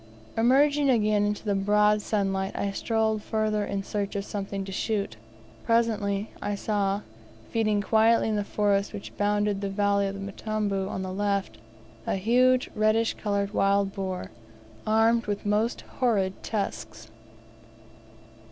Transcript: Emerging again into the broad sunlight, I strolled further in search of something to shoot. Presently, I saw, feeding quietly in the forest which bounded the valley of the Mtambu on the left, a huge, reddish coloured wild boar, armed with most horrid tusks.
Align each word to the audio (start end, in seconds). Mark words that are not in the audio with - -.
Emerging 0.35 0.89
again 0.89 1.23
into 1.23 1.45
the 1.45 1.53
broad 1.53 2.01
sunlight, 2.01 2.51
I 2.55 2.71
strolled 2.71 3.21
further 3.21 3.63
in 3.63 3.83
search 3.83 4.15
of 4.15 4.25
something 4.25 4.65
to 4.65 4.71
shoot. 4.71 5.15
Presently, 5.63 6.31
I 6.41 6.55
saw, 6.55 7.01
feeding 7.51 7.81
quietly 7.83 8.27
in 8.29 8.35
the 8.35 8.43
forest 8.43 8.93
which 8.93 9.15
bounded 9.15 9.61
the 9.61 9.69
valley 9.69 10.07
of 10.07 10.15
the 10.15 10.19
Mtambu 10.31 10.89
on 10.89 11.03
the 11.03 11.13
left, 11.13 11.59
a 12.07 12.15
huge, 12.15 12.67
reddish 12.73 13.13
coloured 13.13 13.53
wild 13.53 13.93
boar, 13.93 14.31
armed 14.87 15.27
with 15.27 15.45
most 15.45 15.81
horrid 15.81 16.41
tusks. 16.41 17.11